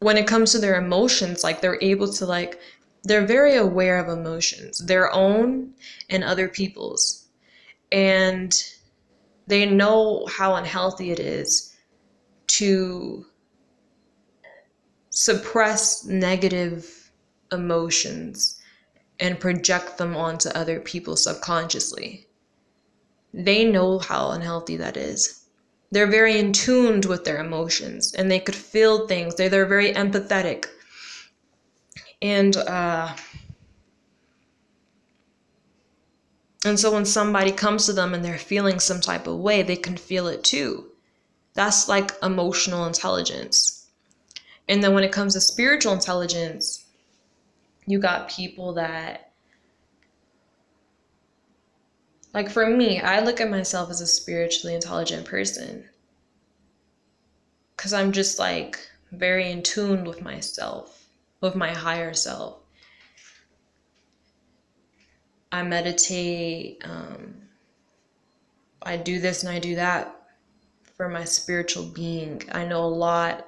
when 0.00 0.16
it 0.16 0.26
comes 0.26 0.52
to 0.52 0.58
their 0.58 0.76
emotions, 0.76 1.42
like 1.42 1.61
they're 1.61 1.78
able 1.80 2.12
to 2.12 2.26
like 2.26 2.61
they're 3.04 3.26
very 3.26 3.56
aware 3.56 3.98
of 3.98 4.08
emotions, 4.08 4.78
their 4.78 5.12
own 5.12 5.72
and 6.10 6.24
other 6.24 6.48
people's. 6.48 7.26
And 7.90 8.54
they 9.46 9.64
know 9.64 10.26
how 10.26 10.56
unhealthy 10.56 11.10
it 11.10 11.20
is 11.20 11.74
to 12.48 13.24
suppress 15.10 16.04
negative 16.04 17.10
emotions 17.50 18.60
and 19.20 19.40
project 19.40 19.98
them 19.98 20.16
onto 20.16 20.48
other 20.50 20.80
people 20.80 21.16
subconsciously. 21.16 22.26
They 23.32 23.64
know 23.64 23.98
how 23.98 24.30
unhealthy 24.30 24.76
that 24.76 24.96
is. 24.96 25.44
They're 25.90 26.06
very 26.06 26.38
in 26.38 26.52
tuned 26.52 27.06
with 27.06 27.24
their 27.24 27.38
emotions 27.38 28.14
and 28.14 28.30
they 28.30 28.40
could 28.40 28.54
feel 28.54 29.06
things. 29.06 29.34
They're, 29.34 29.48
they're 29.48 29.66
very 29.66 29.92
empathetic. 29.92 30.66
And 32.20 32.56
uh 32.56 33.14
and 36.64 36.78
so 36.78 36.92
when 36.92 37.04
somebody 37.04 37.52
comes 37.52 37.87
to 37.87 37.92
them 37.92 38.14
and 38.14 38.25
they're 38.25 38.38
feeling 38.38 38.80
some 38.80 39.00
type 39.00 39.26
of 39.26 39.38
way, 39.38 39.62
they 39.62 39.76
can 39.76 39.96
feel 39.96 40.26
it 40.26 40.42
too. 40.42 40.87
That's 41.54 41.88
like 41.88 42.12
emotional 42.22 42.87
intelligence 42.87 43.78
and 44.68 44.84
then 44.84 44.92
when 44.92 45.02
it 45.04 45.12
comes 45.12 45.32
to 45.32 45.40
spiritual 45.40 45.94
intelligence, 45.94 46.84
you 47.87 47.98
got 47.98 48.28
people 48.28 48.75
that 48.75 49.32
like 52.34 52.50
for 52.50 52.66
me, 52.66 53.00
I 53.00 53.20
look 53.20 53.40
at 53.40 53.50
myself 53.50 53.88
as 53.90 54.02
a 54.02 54.06
spiritually 54.06 54.75
intelligent 54.75 55.25
person. 55.25 55.88
Cuz 57.76 57.94
I'm 57.94 58.12
just 58.12 58.38
like 58.38 58.78
very 59.10 59.50
in 59.50 59.62
tune 59.62 60.04
with 60.04 60.20
myself, 60.20 60.97
with 61.40 61.54
my 61.54 61.73
higher 61.73 62.14
self. 62.14 62.59
I 65.50 65.62
meditate, 65.62 66.83
um, 66.85 67.35
I 68.83 68.97
do 68.97 69.18
this 69.21 69.42
and 69.42 69.52
I 69.52 69.59
do 69.59 69.76
that 69.76 70.14
for 70.97 71.09
my 71.09 71.25
spiritual 71.25 71.85
being. 71.85 72.42
I 72.52 72.64
know 72.64 72.85
a 72.85 72.87
lot 72.87 73.47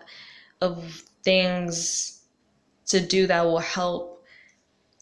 of 0.61 1.03
things 1.23 2.23
to 2.87 3.01
do 3.01 3.27
that 3.27 3.45
will 3.45 3.59
help 3.59 4.25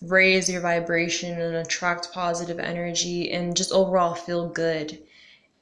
raise 0.03 0.49
your 0.49 0.61
vibration 0.61 1.41
and 1.41 1.57
attract 1.57 2.13
positive 2.13 2.59
energy 2.59 3.33
and 3.33 3.57
just 3.57 3.73
overall 3.73 4.15
feel 4.15 4.49
good 4.49 4.99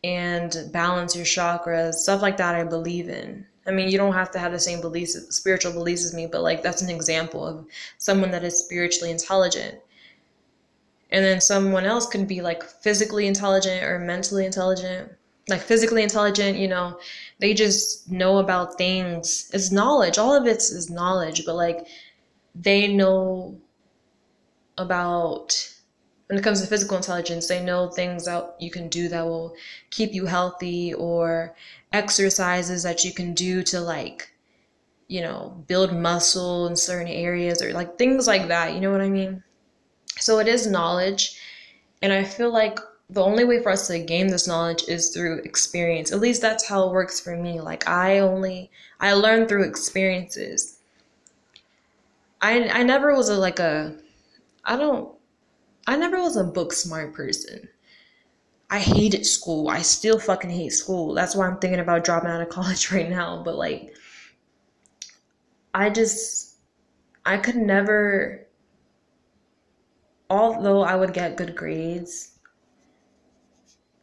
and 0.04 0.68
balance 0.72 1.16
your 1.16 1.24
chakras 1.24 1.94
stuff 1.94 2.20
like 2.20 2.36
that 2.36 2.54
i 2.54 2.62
believe 2.62 3.08
in 3.08 3.46
i 3.66 3.70
mean 3.70 3.88
you 3.88 3.98
don't 3.98 4.14
have 4.14 4.30
to 4.30 4.38
have 4.38 4.52
the 4.52 4.58
same 4.58 4.80
beliefs 4.80 5.16
spiritual 5.34 5.72
beliefs 5.72 6.04
as 6.04 6.14
me 6.14 6.26
but 6.26 6.42
like 6.42 6.62
that's 6.62 6.82
an 6.82 6.90
example 6.90 7.46
of 7.46 7.66
someone 7.98 8.30
that 8.30 8.44
is 8.44 8.58
spiritually 8.58 9.10
intelligent 9.10 9.78
and 11.10 11.24
then 11.24 11.40
someone 11.40 11.84
else 11.84 12.06
could 12.06 12.26
be 12.26 12.40
like 12.42 12.62
physically 12.62 13.26
intelligent 13.26 13.82
or 13.84 13.98
mentally 13.98 14.44
intelligent 14.44 15.10
like 15.48 15.60
physically 15.60 16.02
intelligent, 16.02 16.58
you 16.58 16.68
know, 16.68 16.98
they 17.38 17.54
just 17.54 18.10
know 18.10 18.38
about 18.38 18.76
things. 18.76 19.50
It's 19.52 19.70
knowledge. 19.70 20.18
All 20.18 20.34
of 20.34 20.46
it 20.46 20.56
is 20.56 20.90
knowledge, 20.90 21.44
but 21.46 21.54
like 21.54 21.86
they 22.54 22.92
know 22.92 23.56
about 24.78 25.72
when 26.26 26.38
it 26.38 26.42
comes 26.42 26.60
to 26.60 26.66
physical 26.66 26.96
intelligence, 26.96 27.46
they 27.46 27.62
know 27.62 27.88
things 27.88 28.24
that 28.24 28.56
you 28.58 28.70
can 28.70 28.88
do 28.88 29.08
that 29.08 29.24
will 29.24 29.54
keep 29.90 30.12
you 30.12 30.26
healthy 30.26 30.92
or 30.94 31.54
exercises 31.92 32.82
that 32.82 33.04
you 33.04 33.12
can 33.12 33.32
do 33.34 33.62
to 33.62 33.80
like 33.80 34.30
you 35.08 35.20
know, 35.20 35.62
build 35.68 35.92
muscle 35.94 36.66
in 36.66 36.76
certain 36.76 37.08
areas 37.08 37.62
or 37.62 37.72
like 37.72 37.96
things 37.96 38.26
like 38.26 38.48
that, 38.48 38.74
you 38.74 38.80
know 38.80 38.90
what 38.90 39.00
I 39.00 39.08
mean? 39.08 39.42
So 40.18 40.38
it 40.38 40.48
is 40.48 40.66
knowledge. 40.66 41.40
And 42.02 42.12
I 42.12 42.24
feel 42.24 42.50
like 42.52 42.78
the 43.08 43.22
only 43.22 43.44
way 43.44 43.62
for 43.62 43.70
us 43.70 43.86
to 43.86 43.98
gain 44.00 44.26
this 44.26 44.48
knowledge 44.48 44.82
is 44.88 45.10
through 45.10 45.38
experience. 45.44 46.10
At 46.10 46.20
least 46.20 46.42
that's 46.42 46.66
how 46.66 46.88
it 46.88 46.92
works 46.92 47.20
for 47.20 47.36
me. 47.36 47.60
Like 47.60 47.88
I 47.88 48.18
only 48.18 48.70
I 48.98 49.12
learn 49.12 49.46
through 49.46 49.64
experiences. 49.64 50.78
I 52.42 52.68
I 52.68 52.82
never 52.82 53.14
was 53.14 53.28
a 53.28 53.36
like 53.36 53.60
a 53.60 53.94
I 54.64 54.76
don't 54.76 55.15
I 55.86 55.96
never 55.96 56.20
was 56.20 56.36
a 56.36 56.44
book 56.44 56.72
smart 56.72 57.14
person. 57.14 57.68
I 58.70 58.78
hated 58.78 59.26
school. 59.26 59.68
I 59.68 59.82
still 59.82 60.18
fucking 60.18 60.50
hate 60.50 60.72
school. 60.72 61.14
That's 61.14 61.34
why 61.36 61.46
I'm 61.48 61.58
thinking 61.58 61.80
about 61.80 62.04
dropping 62.04 62.30
out 62.30 62.42
of 62.42 62.48
college 62.50 62.92
right 62.92 63.08
now, 63.08 63.42
but 63.44 63.56
like 63.56 63.94
I 65.74 65.90
just 65.90 66.56
I 67.24 67.38
could 67.38 67.56
never 67.56 68.46
although 70.30 70.82
I 70.82 70.94
would 70.96 71.12
get 71.12 71.36
good 71.36 71.56
grades 71.56 72.36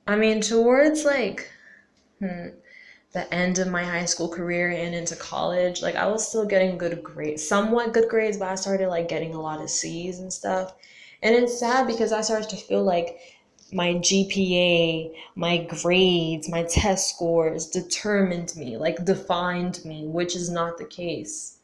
I 0.07 0.15
mean, 0.15 0.41
towards 0.41 1.05
like 1.05 1.49
hmm, 2.19 2.49
the 3.13 3.33
end 3.33 3.59
of 3.59 3.67
my 3.69 3.83
high 3.83 4.05
school 4.05 4.29
career 4.29 4.69
and 4.69 4.95
into 4.95 5.15
college, 5.15 5.81
like 5.81 5.95
I 5.95 6.07
was 6.07 6.27
still 6.27 6.45
getting 6.45 6.77
good 6.77 7.01
grades, 7.03 7.47
somewhat 7.47 7.93
good 7.93 8.09
grades, 8.09 8.37
but 8.37 8.49
I 8.49 8.55
started 8.55 8.89
like 8.89 9.07
getting 9.07 9.33
a 9.35 9.41
lot 9.41 9.61
of 9.61 9.69
C's 9.69 10.19
and 10.19 10.31
stuff. 10.33 10.73
And 11.23 11.35
it's 11.35 11.57
sad 11.57 11.87
because 11.87 12.11
I 12.11 12.19
started 12.19 12.49
to 12.49 12.57
feel 12.57 12.83
like 12.83 13.17
my 13.71 13.93
GPA, 13.93 15.13
my 15.35 15.57
grades, 15.69 16.49
my 16.49 16.63
test 16.63 17.15
scores 17.15 17.67
determined 17.67 18.53
me, 18.57 18.77
like 18.77 19.05
defined 19.05 19.83
me, 19.85 20.05
which 20.05 20.35
is 20.35 20.49
not 20.49 20.77
the 20.77 20.85
case. 20.85 21.59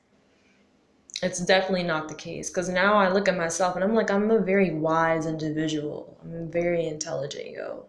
It's 1.21 1.41
definitely 1.41 1.83
not 1.83 2.07
the 2.07 2.15
case 2.15 2.49
because 2.49 2.69
now 2.69 2.95
I 2.95 3.11
look 3.11 3.27
at 3.27 3.35
myself 3.35 3.75
and 3.75 3.83
I'm 3.83 3.93
like, 3.93 4.09
I'm 4.09 4.31
a 4.31 4.39
very 4.39 4.71
wise 4.71 5.25
individual. 5.25 6.17
I'm 6.23 6.49
very 6.49 6.87
intelligent, 6.87 7.51
yo. 7.51 7.85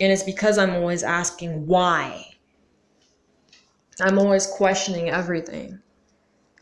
And 0.00 0.12
it's 0.12 0.22
because 0.22 0.56
I'm 0.56 0.76
always 0.76 1.02
asking 1.02 1.66
why. 1.66 2.24
I'm 4.00 4.20
always 4.20 4.46
questioning 4.46 5.10
everything. 5.10 5.80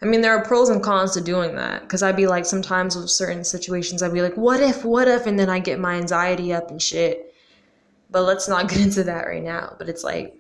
I 0.03 0.05
mean, 0.05 0.21
there 0.21 0.37
are 0.37 0.45
pros 0.45 0.69
and 0.69 0.83
cons 0.83 1.13
to 1.13 1.21
doing 1.21 1.55
that 1.57 1.83
because 1.83 2.03
I'd 2.03 2.17
be 2.17 2.27
like, 2.27 2.45
sometimes 2.45 2.97
with 2.97 3.11
certain 3.11 3.45
situations, 3.45 4.03
I'd 4.03 4.13
be 4.13 4.23
like, 4.23 4.37
what 4.37 4.61
if, 4.61 4.85
what 4.85 5.09
if? 5.09 5.27
And 5.27 5.39
then 5.39 5.49
I 5.49 5.59
get 5.59 5.79
my 5.79 5.95
anxiety 5.95 6.53
up 6.53 6.71
and 6.71 6.81
shit. 6.81 7.35
But 8.11 8.23
let's 8.23 8.49
not 8.49 8.69
get 8.71 8.81
into 8.81 9.05
that 9.05 9.27
right 9.27 9.43
now. 9.43 9.75
But 9.79 9.89
it's 9.89 10.05
like, 10.05 10.39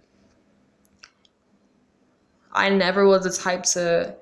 I 2.52 2.68
never 2.68 3.06
was 3.06 3.24
the 3.24 3.30
type 3.30 3.62
to, 3.64 4.14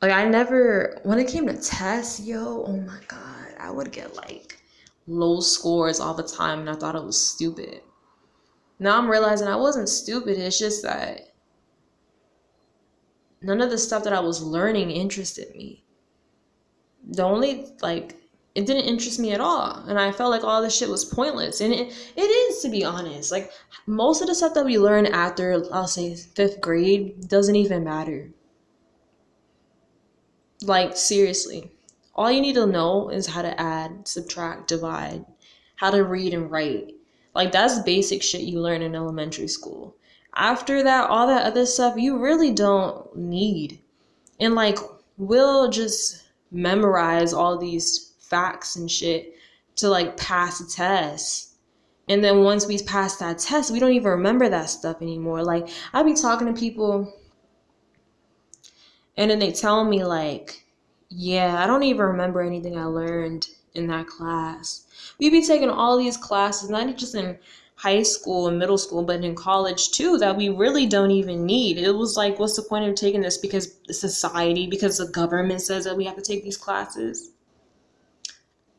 like, 0.00 0.12
I 0.12 0.26
never, 0.26 1.00
when 1.02 1.18
it 1.18 1.28
came 1.28 1.46
to 1.46 1.60
tests, 1.60 2.20
yo, 2.20 2.64
oh 2.66 2.76
my 2.78 2.98
God, 3.08 3.54
I 3.58 3.70
would 3.70 3.92
get 3.92 4.14
like, 4.16 4.58
low 5.06 5.40
scores 5.40 6.00
all 6.00 6.14
the 6.14 6.22
time 6.22 6.60
and 6.60 6.70
I 6.70 6.74
thought 6.74 6.94
it 6.94 7.04
was 7.04 7.30
stupid. 7.32 7.82
Now 8.78 8.96
I'm 8.96 9.10
realizing 9.10 9.48
I 9.48 9.56
wasn't 9.56 9.88
stupid, 9.88 10.38
it's 10.38 10.58
just 10.58 10.82
that 10.82 11.29
none 13.42 13.60
of 13.60 13.70
the 13.70 13.78
stuff 13.78 14.04
that 14.04 14.12
I 14.12 14.20
was 14.20 14.42
learning 14.42 14.90
interested 14.90 15.54
me. 15.54 15.84
The 17.04 17.22
only 17.22 17.66
like 17.82 18.16
it 18.54 18.66
didn't 18.66 18.86
interest 18.86 19.20
me 19.20 19.32
at 19.32 19.40
all 19.40 19.84
and 19.86 19.98
i 19.98 20.10
felt 20.10 20.30
like 20.30 20.42
all 20.42 20.60
this 20.60 20.76
shit 20.76 20.88
was 20.88 21.04
pointless 21.04 21.60
and 21.60 21.72
it, 21.72 21.92
it 22.16 22.20
is 22.20 22.60
to 22.60 22.68
be 22.68 22.84
honest 22.84 23.30
like 23.30 23.50
most 23.86 24.20
of 24.20 24.26
the 24.26 24.34
stuff 24.34 24.54
that 24.54 24.64
we 24.64 24.76
learn 24.76 25.06
after 25.06 25.62
i'll 25.72 25.86
say 25.86 26.14
fifth 26.16 26.60
grade 26.60 27.28
doesn't 27.28 27.54
even 27.54 27.84
matter 27.84 28.30
Like, 30.62 30.96
seriously. 30.96 31.70
All 32.14 32.30
you 32.30 32.40
need 32.40 32.54
to 32.54 32.66
know 32.66 33.08
is 33.10 33.26
how 33.26 33.42
to 33.42 33.58
add, 33.60 34.06
subtract, 34.08 34.68
divide, 34.68 35.24
how 35.76 35.90
to 35.90 36.04
read 36.04 36.34
and 36.34 36.50
write. 36.50 36.94
Like, 37.34 37.52
that's 37.52 37.78
basic 37.80 38.22
shit 38.22 38.42
you 38.42 38.60
learn 38.60 38.82
in 38.82 38.94
elementary 38.94 39.48
school. 39.48 39.96
After 40.34 40.82
that, 40.82 41.10
all 41.10 41.26
that 41.26 41.44
other 41.44 41.66
stuff 41.66 41.96
you 41.96 42.18
really 42.18 42.52
don't 42.52 43.16
need. 43.16 43.80
And, 44.38 44.54
like, 44.54 44.78
we'll 45.16 45.68
just 45.70 46.24
memorize 46.50 47.32
all 47.32 47.58
these 47.58 48.14
facts 48.20 48.76
and 48.76 48.90
shit 48.90 49.34
to, 49.76 49.88
like, 49.88 50.16
pass 50.16 50.60
a 50.60 50.68
test. 50.68 51.54
And 52.08 52.24
then 52.24 52.42
once 52.42 52.66
we 52.66 52.78
pass 52.78 53.16
that 53.16 53.38
test, 53.38 53.70
we 53.70 53.78
don't 53.78 53.92
even 53.92 54.10
remember 54.10 54.48
that 54.48 54.70
stuff 54.70 55.02
anymore. 55.02 55.42
Like, 55.44 55.68
I'll 55.92 56.04
be 56.04 56.14
talking 56.14 56.46
to 56.46 56.58
people 56.58 57.12
and 59.20 59.30
then 59.30 59.38
they 59.38 59.52
tell 59.52 59.84
me, 59.84 60.02
like, 60.02 60.64
yeah, 61.10 61.62
I 61.62 61.66
don't 61.66 61.82
even 61.82 62.06
remember 62.06 62.40
anything 62.40 62.78
I 62.78 62.84
learned 62.84 63.48
in 63.74 63.86
that 63.88 64.06
class. 64.06 64.86
We 65.18 65.28
be 65.28 65.44
taking 65.44 65.68
all 65.68 65.98
these 65.98 66.16
classes, 66.16 66.70
not 66.70 66.96
just 66.96 67.14
in 67.14 67.38
high 67.80 68.02
school 68.02 68.46
and 68.46 68.58
middle 68.58 68.76
school, 68.76 69.02
but 69.02 69.24
in 69.24 69.34
college 69.34 69.90
too, 69.90 70.18
that 70.18 70.36
we 70.36 70.50
really 70.50 70.86
don't 70.86 71.10
even 71.10 71.46
need. 71.46 71.78
It 71.78 71.92
was 71.92 72.14
like, 72.14 72.38
what's 72.38 72.56
the 72.56 72.62
point 72.62 72.86
of 72.86 72.94
taking 72.94 73.22
this? 73.22 73.38
Because 73.38 73.74
society, 73.90 74.66
because 74.66 74.98
the 74.98 75.06
government 75.06 75.62
says 75.62 75.84
that 75.84 75.96
we 75.96 76.04
have 76.04 76.16
to 76.16 76.22
take 76.22 76.44
these 76.44 76.58
classes. 76.58 77.30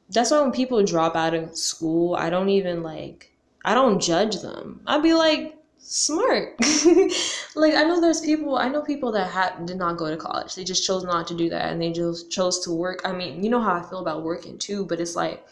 That's 0.10 0.30
why 0.30 0.42
when 0.42 0.52
people 0.52 0.84
drop 0.84 1.16
out 1.16 1.34
of 1.34 1.58
school, 1.58 2.14
I 2.14 2.30
don't 2.30 2.50
even 2.50 2.84
like, 2.84 3.32
I 3.66 3.74
don't 3.74 4.00
judge 4.00 4.40
them. 4.40 4.82
I'd 4.86 5.02
be 5.02 5.14
like, 5.14 5.58
smart. 5.80 6.54
like 7.56 7.74
I 7.74 7.84
know 7.84 8.00
there's 8.00 8.22
people 8.22 8.56
I 8.56 8.70
know 8.70 8.84
people 8.84 9.12
that 9.14 9.32
had 9.32 9.66
did 9.66 9.78
not 9.78 9.98
go 9.98 10.12
to 10.12 10.18
college. 10.18 10.54
They 10.54 10.64
just 10.64 10.86
chose 10.86 11.04
not 11.04 11.26
to 11.30 11.34
do 11.36 11.50
that 11.50 11.72
and 11.72 11.82
they 11.82 11.92
just 11.92 12.30
chose 12.30 12.60
to 12.66 12.72
work. 12.72 13.02
I 13.04 13.14
mean, 13.14 13.44
you 13.44 13.50
know 13.50 13.62
how 13.62 13.74
I 13.74 13.82
feel 13.82 13.98
about 13.98 14.22
working 14.22 14.60
too, 14.60 14.86
but 14.86 15.00
it's 15.00 15.16
like 15.16 15.44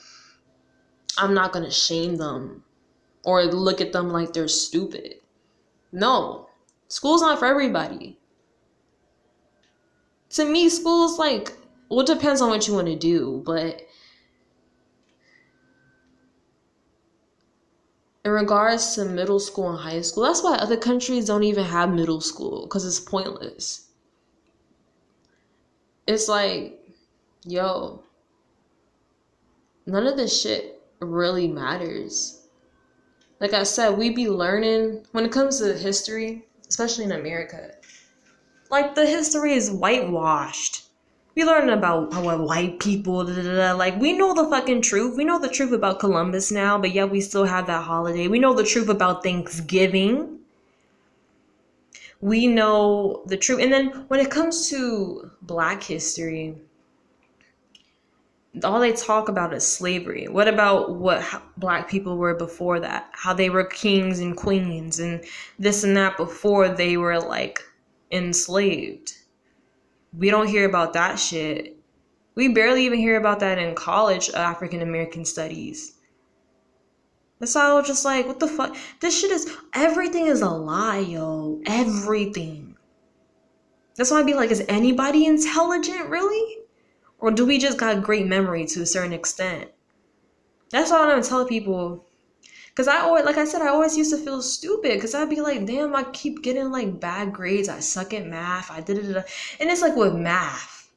I'm 1.18 1.34
not 1.34 1.52
to 1.52 1.72
shame 1.72 2.18
them 2.18 2.64
or 3.24 3.44
look 3.46 3.82
at 3.82 3.94
them 3.94 4.10
like 4.10 4.34
they're 4.34 4.48
stupid. 4.48 5.16
No. 5.92 6.48
School's 6.88 7.22
not 7.22 7.40
for 7.40 7.46
everybody. 7.46 8.18
To 10.32 10.46
me, 10.46 10.70
school's 10.70 11.18
like 11.18 11.54
well, 11.90 12.02
it 12.02 12.08
depends 12.08 12.40
on 12.40 12.50
what 12.50 12.68
you 12.68 12.76
want 12.76 12.88
to 12.88 12.96
do, 12.96 13.42
but 13.46 13.82
in 18.24 18.32
regards 18.32 18.94
to 18.94 19.06
middle 19.06 19.40
school 19.40 19.72
and 19.72 19.80
high 19.80 20.02
school, 20.02 20.24
that's 20.24 20.44
why 20.44 20.56
other 20.56 20.78
countries 20.78 21.26
don't 21.26 21.44
even 21.44 21.66
have 21.66 21.90
middle 21.92 22.22
school 22.22 22.64
because 22.64 22.86
it's 22.86 23.00
pointless. 23.00 23.88
It's 26.06 26.28
like, 26.28 26.80
yo, 27.44 28.04
none 29.88 30.06
of 30.06 30.16
this 30.16 30.40
shit 30.40 30.82
really 31.00 31.48
matters. 31.48 32.39
Like 33.40 33.54
I 33.54 33.64
said, 33.64 33.98
we 33.98 34.10
be 34.10 34.30
learning 34.30 35.06
when 35.12 35.26
it 35.26 35.32
comes 35.32 35.60
to 35.60 35.78
history, 35.78 36.46
especially 36.68 37.06
in 37.06 37.14
America. 37.14 37.72
Like 38.70 38.96
the 38.96 39.06
history 39.06 39.54
is 39.54 39.72
whitewashed 39.72 40.90
we 41.40 41.46
learn 41.46 41.70
about 41.70 42.12
how 42.12 42.38
white 42.38 42.80
people, 42.80 43.24
da, 43.24 43.34
da, 43.34 43.56
da. 43.56 43.74
like 43.74 43.98
we 43.98 44.12
know 44.12 44.34
the 44.34 44.50
fucking 44.50 44.82
truth. 44.82 45.16
We 45.16 45.24
know 45.24 45.40
the 45.40 45.48
truth 45.48 45.72
about 45.72 46.00
Columbus 46.00 46.52
now, 46.52 46.78
but 46.78 46.92
yet 46.92 47.10
we 47.10 47.22
still 47.22 47.46
have 47.46 47.66
that 47.68 47.84
holiday. 47.84 48.28
We 48.28 48.40
know 48.40 48.54
the 48.54 48.66
truth 48.66 48.90
about 48.90 49.24
Thanksgiving. 49.24 50.40
We 52.20 52.48
know 52.48 53.24
the 53.26 53.38
truth. 53.38 53.62
And 53.62 53.72
then 53.72 54.06
when 54.10 54.20
it 54.20 54.30
comes 54.30 54.70
to 54.70 55.32
black 55.42 55.82
history, 55.82 56.58
all 58.64 58.80
they 58.80 58.94
talk 58.94 59.30
about 59.30 59.54
is 59.54 59.66
slavery. 59.66 60.28
What 60.28 60.48
about 60.48 60.96
what 60.96 61.24
black 61.58 61.90
people 61.90 62.18
were 62.18 62.34
before 62.34 62.80
that? 62.80 63.10
How 63.12 63.34
they 63.34 63.50
were 63.50 63.64
kings 63.64 64.20
and 64.20 64.36
queens 64.36 65.00
and 65.00 65.24
this 65.60 65.84
and 65.84 65.96
that 65.98 66.18
before 66.18 66.70
they 66.70 66.98
were 66.98 67.20
like 67.20 67.62
enslaved 68.12 69.14
we 70.18 70.30
don't 70.30 70.48
hear 70.48 70.68
about 70.68 70.94
that 70.94 71.20
shit. 71.20 71.78
We 72.36 72.50
barely 72.50 72.86
even 72.86 73.00
hear 73.00 73.18
about 73.18 73.40
that 73.42 73.58
in 73.58 73.76
college 73.76 74.30
uh, 74.30 74.38
African 74.38 74.82
American 74.82 75.26
studies. 75.26 75.96
That's 77.40 77.56
was 77.56 77.88
just 77.88 78.04
like, 78.04 78.28
what 78.28 78.40
the 78.40 78.48
fuck? 78.48 78.76
This 79.00 79.18
shit 79.18 79.32
is 79.32 79.56
everything 79.74 80.28
is 80.28 80.42
a 80.42 80.50
lie, 80.50 81.00
yo. 81.00 81.62
Everything. 81.66 82.76
That's 83.96 84.12
why 84.12 84.20
I'd 84.20 84.26
be 84.26 84.34
like, 84.34 84.52
is 84.52 84.64
anybody 84.68 85.26
intelligent 85.26 86.10
really? 86.10 86.59
Or 87.20 87.32
do 87.32 87.46
we 87.46 87.58
just 87.58 87.78
got 87.78 88.02
great 88.02 88.28
memory 88.28 88.66
to 88.68 88.82
a 88.82 88.86
certain 88.86 89.14
extent? 89.14 89.70
That's 90.72 90.92
all 90.92 91.10
I'm 91.10 91.24
telling 91.24 91.48
people 91.48 92.06
Cause 92.80 92.88
I 92.88 93.00
always, 93.00 93.26
like 93.26 93.36
I 93.36 93.44
said, 93.44 93.62
I 93.62 93.68
always 93.68 93.98
used 93.98 94.12
to 94.12 94.18
feel 94.18 94.42
stupid. 94.42 95.02
Cause 95.02 95.14
I'd 95.14 95.30
be 95.30 95.42
like, 95.42 95.66
damn, 95.66 95.94
I 95.94 96.04
keep 96.14 96.42
getting 96.42 96.72
like 96.72 96.98
bad 96.98 97.34
grades. 97.34 97.68
I 97.68 97.82
suck 97.82 98.14
at 98.14 98.26
math. 98.26 98.72
I 98.72 98.80
did 98.80 99.00
it, 99.00 99.18
and 99.60 99.70
it's 99.70 99.82
like 99.82 99.98
with 99.98 100.16
math. 100.16 100.90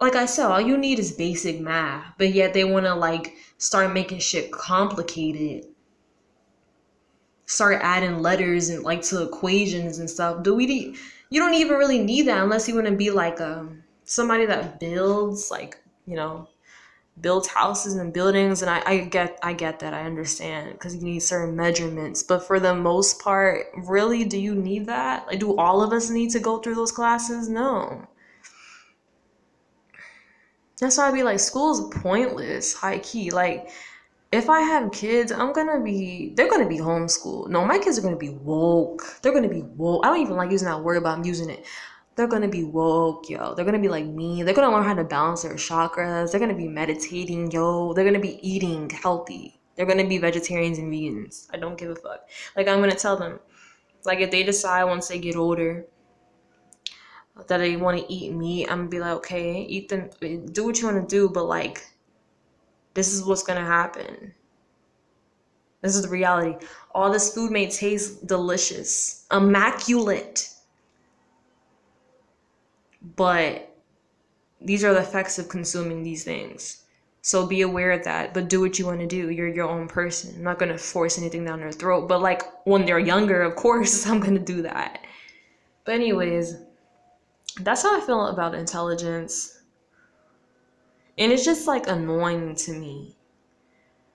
Like 0.00 0.16
I 0.16 0.24
said, 0.24 0.46
all 0.46 0.58
you 0.58 0.78
need 0.78 0.98
is 0.98 1.12
basic 1.12 1.60
math, 1.60 2.14
but 2.16 2.32
yet 2.32 2.54
they 2.54 2.64
want 2.64 2.86
to 2.86 2.94
like 2.94 3.34
start 3.58 3.92
making 3.92 4.20
shit 4.20 4.50
complicated. 4.52 5.66
Start 7.44 7.80
adding 7.82 8.20
letters 8.22 8.70
and 8.70 8.82
like 8.82 9.02
to 9.02 9.24
equations 9.24 9.98
and 9.98 10.08
stuff. 10.08 10.42
Do 10.42 10.54
we? 10.54 10.96
You 11.28 11.40
don't 11.40 11.52
even 11.52 11.76
really 11.76 12.02
need 12.02 12.22
that 12.28 12.42
unless 12.42 12.66
you 12.66 12.74
want 12.74 12.86
to 12.86 12.96
be 12.96 13.10
like 13.10 13.38
um 13.38 13.82
somebody 14.10 14.44
that 14.44 14.80
builds 14.80 15.52
like 15.52 15.78
you 16.04 16.16
know 16.16 16.48
builds 17.20 17.46
houses 17.46 17.94
and 17.94 18.12
buildings 18.12 18.60
and 18.60 18.68
I, 18.68 18.82
I 18.84 18.98
get 19.04 19.38
I 19.40 19.52
get 19.52 19.78
that 19.80 19.94
I 19.94 20.02
understand 20.02 20.72
because 20.72 20.96
you 20.96 21.02
need 21.02 21.20
certain 21.20 21.54
measurements 21.54 22.24
but 22.24 22.44
for 22.44 22.58
the 22.58 22.74
most 22.74 23.20
part 23.20 23.66
really 23.76 24.24
do 24.24 24.36
you 24.36 24.56
need 24.56 24.86
that? 24.86 25.28
Like 25.28 25.38
do 25.38 25.56
all 25.56 25.80
of 25.80 25.92
us 25.92 26.10
need 26.10 26.30
to 26.30 26.40
go 26.40 26.58
through 26.58 26.74
those 26.74 26.90
classes? 26.90 27.48
No. 27.48 28.08
That's 30.80 30.96
why 30.98 31.06
I'd 31.06 31.14
be 31.14 31.22
like 31.22 31.38
school's 31.38 31.94
pointless 31.94 32.74
high 32.74 32.98
key 32.98 33.30
like 33.30 33.70
if 34.32 34.50
I 34.50 34.60
have 34.60 34.90
kids 34.90 35.30
I'm 35.30 35.52
gonna 35.52 35.80
be 35.80 36.32
they're 36.34 36.50
gonna 36.50 36.68
be 36.68 36.78
homeschooled. 36.78 37.48
No 37.48 37.64
my 37.64 37.78
kids 37.78 37.96
are 37.96 38.02
gonna 38.02 38.16
be 38.16 38.30
woke. 38.30 39.20
They're 39.22 39.34
gonna 39.34 39.48
be 39.48 39.62
woke. 39.62 40.04
I 40.04 40.08
don't 40.08 40.22
even 40.22 40.36
like 40.36 40.50
using 40.50 40.66
that 40.66 40.82
word 40.82 41.04
but 41.04 41.10
I'm 41.10 41.24
using 41.24 41.48
it 41.48 41.64
they're 42.20 42.28
gonna 42.28 42.48
be 42.48 42.64
woke, 42.64 43.30
yo. 43.30 43.54
They're 43.54 43.64
gonna 43.64 43.78
be 43.78 43.88
like 43.88 44.04
me. 44.04 44.42
They're 44.42 44.52
gonna 44.52 44.70
learn 44.70 44.84
how 44.84 44.92
to 44.92 45.04
balance 45.04 45.40
their 45.40 45.54
chakras. 45.54 46.30
They're 46.30 46.38
gonna 46.38 46.52
be 46.52 46.68
meditating, 46.68 47.50
yo. 47.50 47.94
They're 47.94 48.04
gonna 48.04 48.20
be 48.20 48.38
eating 48.46 48.90
healthy. 48.90 49.58
They're 49.74 49.86
gonna 49.86 50.06
be 50.06 50.18
vegetarians 50.18 50.76
and 50.76 50.92
vegans. 50.92 51.48
I 51.50 51.56
don't 51.56 51.78
give 51.78 51.88
a 51.88 51.96
fuck. 51.96 52.28
Like 52.58 52.68
I'm 52.68 52.78
gonna 52.80 52.94
tell 52.94 53.16
them, 53.16 53.40
like 54.04 54.20
if 54.20 54.30
they 54.30 54.42
decide 54.42 54.84
once 54.84 55.08
they 55.08 55.18
get 55.18 55.34
older 55.34 55.86
that 57.46 57.56
they 57.56 57.76
want 57.76 57.98
to 57.98 58.12
eat 58.12 58.34
meat, 58.34 58.70
I'm 58.70 58.80
gonna 58.80 58.90
be 58.90 59.00
like, 59.00 59.12
okay, 59.12 59.62
eat 59.62 59.88
them, 59.88 60.10
do 60.20 60.66
what 60.66 60.78
you 60.78 60.88
want 60.88 61.08
to 61.08 61.16
do, 61.16 61.30
but 61.30 61.44
like, 61.46 61.86
this 62.92 63.14
is 63.14 63.24
what's 63.24 63.42
gonna 63.42 63.64
happen. 63.64 64.34
This 65.80 65.96
is 65.96 66.02
the 66.02 66.10
reality. 66.10 66.66
All 66.94 67.10
this 67.10 67.32
food 67.32 67.50
may 67.50 67.70
taste 67.70 68.26
delicious, 68.26 69.24
immaculate 69.32 70.49
but 73.16 73.74
these 74.60 74.84
are 74.84 74.92
the 74.92 75.00
effects 75.00 75.38
of 75.38 75.48
consuming 75.48 76.02
these 76.02 76.24
things. 76.24 76.84
So 77.22 77.46
be 77.46 77.60
aware 77.60 77.92
of 77.92 78.04
that, 78.04 78.32
but 78.32 78.48
do 78.48 78.60
what 78.60 78.78
you 78.78 78.86
want 78.86 79.00
to 79.00 79.06
do. 79.06 79.30
You're 79.30 79.48
your 79.48 79.68
own 79.68 79.88
person. 79.88 80.34
I'm 80.36 80.42
not 80.42 80.58
going 80.58 80.72
to 80.72 80.78
force 80.78 81.18
anything 81.18 81.44
down 81.44 81.60
their 81.60 81.72
throat. 81.72 82.08
But 82.08 82.22
like 82.22 82.42
when 82.66 82.86
they're 82.86 82.98
younger, 82.98 83.42
of 83.42 83.56
course, 83.56 84.06
I'm 84.06 84.20
going 84.20 84.34
to 84.34 84.40
do 84.40 84.62
that. 84.62 85.00
But, 85.84 85.94
anyways, 85.94 86.56
that's 87.60 87.82
how 87.82 88.00
I 88.00 88.04
feel 88.04 88.26
about 88.26 88.54
intelligence. 88.54 89.60
And 91.18 91.32
it's 91.32 91.44
just 91.44 91.66
like 91.66 91.88
annoying 91.88 92.54
to 92.56 92.72
me. 92.72 93.16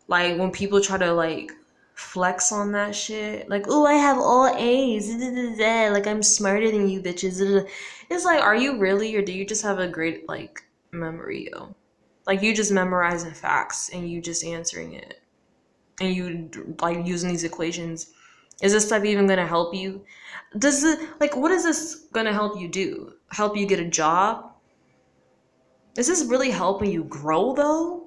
Like 0.08 0.38
when 0.38 0.52
people 0.52 0.82
try 0.82 0.98
to 0.98 1.14
like 1.14 1.52
flex 1.96 2.52
on 2.52 2.72
that 2.74 2.94
shit. 2.94 3.50
Like, 3.50 3.66
oh, 3.68 3.86
I 3.86 3.94
have 3.94 4.18
all 4.18 4.54
A's. 4.56 5.10
Like, 5.10 6.06
I'm 6.08 6.22
smarter 6.22 6.70
than 6.70 6.88
you 6.90 7.02
bitches. 7.02 7.68
It's 8.10 8.26
like, 8.26 8.42
are 8.42 8.56
you 8.56 8.78
really, 8.78 9.16
or 9.16 9.22
do 9.22 9.32
you 9.32 9.46
just 9.46 9.64
have 9.64 9.80
a 9.80 9.88
great, 9.88 10.28
like, 10.30 10.62
memory, 10.92 11.50
yo? 11.52 11.74
Like, 12.28 12.42
you 12.42 12.54
just 12.54 12.72
memorizing 12.72 13.34
facts 13.34 13.90
and 13.90 14.10
you 14.10 14.22
just 14.22 14.44
answering 14.44 14.94
it. 14.94 15.22
And 16.02 16.14
you, 16.14 16.76
like, 16.82 17.06
using 17.06 17.30
these 17.30 17.44
equations. 17.44 18.12
Is 18.62 18.74
this 18.74 18.86
stuff 18.86 19.04
even 19.06 19.28
gonna 19.28 19.48
help 19.48 19.74
you? 19.74 20.04
Does 20.58 20.84
it, 20.84 21.00
like, 21.20 21.36
what 21.36 21.52
is 21.52 21.64
this 21.64 22.08
gonna 22.14 22.34
help 22.34 22.60
you 22.60 22.68
do? 22.68 23.14
Help 23.32 23.58
you 23.58 23.66
get 23.66 23.80
a 23.80 23.86
job? 23.86 24.52
Is 25.98 26.08
this 26.08 26.26
really 26.26 26.52
helping 26.52 26.92
you 26.92 27.06
grow, 27.06 27.54
though? 27.54 28.05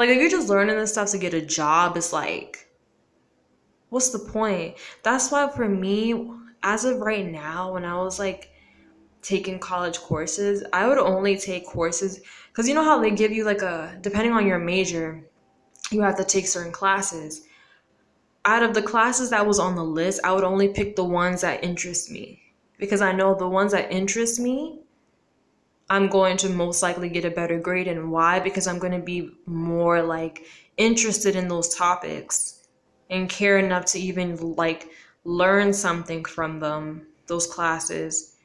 Like 0.00 0.08
if 0.08 0.18
you're 0.18 0.30
just 0.30 0.48
learning 0.48 0.76
this 0.76 0.92
stuff 0.92 1.10
to 1.10 1.18
get 1.18 1.34
a 1.34 1.42
job, 1.42 1.94
it's 1.94 2.10
like, 2.10 2.70
what's 3.90 4.08
the 4.08 4.18
point? 4.18 4.78
That's 5.02 5.30
why 5.30 5.50
for 5.50 5.68
me, 5.68 6.30
as 6.62 6.86
of 6.86 7.00
right 7.00 7.30
now, 7.30 7.74
when 7.74 7.84
I 7.84 7.98
was 7.98 8.18
like 8.18 8.50
taking 9.20 9.58
college 9.58 9.98
courses, 9.98 10.64
I 10.72 10.88
would 10.88 10.96
only 10.96 11.36
take 11.36 11.66
courses 11.66 12.20
because 12.48 12.66
you 12.66 12.74
know 12.74 12.82
how 12.82 12.98
they 12.98 13.10
give 13.10 13.30
you 13.30 13.44
like 13.44 13.60
a 13.60 13.98
depending 14.00 14.32
on 14.32 14.46
your 14.46 14.58
major, 14.58 15.22
you 15.90 16.00
have 16.00 16.16
to 16.16 16.24
take 16.24 16.46
certain 16.46 16.72
classes. 16.72 17.42
Out 18.46 18.62
of 18.62 18.72
the 18.72 18.80
classes 18.80 19.28
that 19.28 19.46
was 19.46 19.58
on 19.58 19.76
the 19.76 19.84
list, 19.84 20.22
I 20.24 20.32
would 20.32 20.44
only 20.44 20.68
pick 20.68 20.96
the 20.96 21.04
ones 21.04 21.42
that 21.42 21.62
interest 21.62 22.10
me 22.10 22.40
because 22.78 23.02
I 23.02 23.12
know 23.12 23.34
the 23.34 23.46
ones 23.46 23.72
that 23.72 23.92
interest 23.92 24.40
me, 24.40 24.80
I'm 25.90 26.06
going 26.06 26.36
to 26.38 26.48
most 26.48 26.84
likely 26.84 27.08
get 27.08 27.24
a 27.24 27.30
better 27.30 27.58
grade. 27.58 27.88
And 27.88 28.12
why? 28.12 28.38
Because 28.38 28.68
I'm 28.68 28.78
going 28.78 28.92
to 28.92 29.00
be 29.00 29.32
more 29.46 30.00
like 30.00 30.44
interested 30.76 31.34
in 31.34 31.48
those 31.48 31.74
topics 31.74 32.68
and 33.10 33.28
care 33.28 33.58
enough 33.58 33.86
to 33.86 33.98
even 33.98 34.54
like 34.54 34.88
learn 35.24 35.72
something 35.72 36.24
from 36.24 36.60
them, 36.60 37.08
those 37.26 37.46
classes 37.46 38.36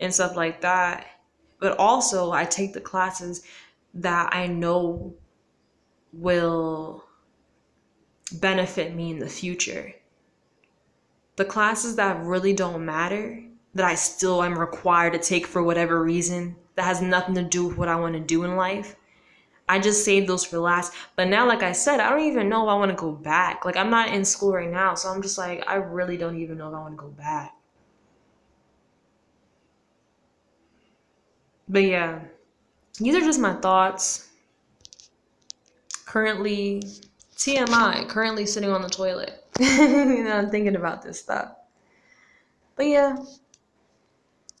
and 0.00 0.12
stuff 0.12 0.36
like 0.36 0.60
that. 0.60 1.06
But 1.60 1.78
also, 1.78 2.32
I 2.32 2.44
take 2.44 2.72
the 2.72 2.80
classes 2.80 3.44
that 3.94 4.34
I 4.34 4.48
know 4.48 5.14
will 6.12 7.04
benefit 8.32 8.94
me 8.94 9.12
in 9.12 9.20
the 9.20 9.28
future. 9.28 9.92
The 11.36 11.44
classes 11.44 11.94
that 11.96 12.24
really 12.24 12.52
don't 12.52 12.84
matter, 12.84 13.44
that 13.74 13.86
I 13.86 13.94
still 13.94 14.42
am 14.42 14.58
required 14.58 15.12
to 15.12 15.18
take 15.20 15.46
for 15.46 15.62
whatever 15.62 16.02
reason, 16.02 16.56
that 16.78 16.84
has 16.84 17.02
nothing 17.02 17.34
to 17.34 17.42
do 17.42 17.66
with 17.66 17.76
what 17.76 17.88
I 17.88 17.96
want 17.96 18.14
to 18.14 18.20
do 18.20 18.44
in 18.44 18.54
life. 18.54 18.94
I 19.68 19.80
just 19.80 20.04
saved 20.04 20.28
those 20.28 20.44
for 20.44 20.60
last. 20.60 20.94
But 21.16 21.26
now, 21.26 21.44
like 21.46 21.64
I 21.64 21.72
said, 21.72 21.98
I 21.98 22.08
don't 22.08 22.20
even 22.20 22.48
know 22.48 22.62
if 22.62 22.70
I 22.70 22.74
want 22.74 22.92
to 22.92 22.96
go 22.96 23.10
back. 23.10 23.64
Like, 23.64 23.76
I'm 23.76 23.90
not 23.90 24.10
in 24.14 24.24
school 24.24 24.52
right 24.52 24.70
now, 24.70 24.94
so 24.94 25.08
I'm 25.08 25.20
just 25.20 25.36
like, 25.36 25.64
I 25.68 25.74
really 25.74 26.16
don't 26.16 26.38
even 26.38 26.56
know 26.56 26.68
if 26.68 26.74
I 26.74 26.78
want 26.78 26.94
to 26.94 27.02
go 27.02 27.08
back. 27.08 27.52
But 31.68 31.82
yeah, 31.82 32.20
these 33.00 33.16
are 33.16 33.20
just 33.20 33.40
my 33.40 33.54
thoughts. 33.54 34.28
Currently, 36.06 36.84
TMI, 37.36 38.08
currently 38.08 38.46
sitting 38.46 38.70
on 38.70 38.82
the 38.82 38.88
toilet. 38.88 39.44
you 39.58 40.22
know, 40.22 40.32
I'm 40.38 40.48
thinking 40.48 40.76
about 40.76 41.02
this 41.02 41.18
stuff. 41.18 41.52
But 42.76 42.86
yeah, 42.86 43.16